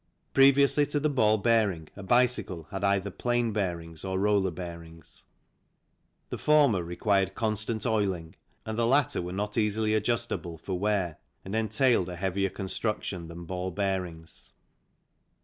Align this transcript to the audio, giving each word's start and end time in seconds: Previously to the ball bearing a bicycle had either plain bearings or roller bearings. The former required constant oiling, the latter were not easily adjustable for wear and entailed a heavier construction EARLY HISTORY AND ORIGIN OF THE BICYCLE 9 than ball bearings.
Previously 0.33 0.87
to 0.87 0.99
the 0.99 1.11
ball 1.11 1.37
bearing 1.37 1.87
a 1.95 2.01
bicycle 2.01 2.63
had 2.71 2.83
either 2.83 3.11
plain 3.11 3.51
bearings 3.53 4.03
or 4.03 4.17
roller 4.17 4.49
bearings. 4.49 5.25
The 6.29 6.39
former 6.39 6.81
required 6.81 7.35
constant 7.35 7.85
oiling, 7.85 8.33
the 8.65 8.87
latter 8.87 9.21
were 9.21 9.31
not 9.31 9.59
easily 9.59 9.93
adjustable 9.93 10.57
for 10.57 10.79
wear 10.79 11.19
and 11.45 11.53
entailed 11.55 12.09
a 12.09 12.15
heavier 12.15 12.49
construction 12.49 13.29
EARLY 13.29 13.41
HISTORY 13.41 13.41
AND 13.43 13.51
ORIGIN 13.51 13.67
OF 13.67 13.75
THE 13.75 13.75
BICYCLE 13.75 13.77
9 13.77 13.77
than 14.07 14.11
ball 14.11 14.15
bearings. 14.17 14.53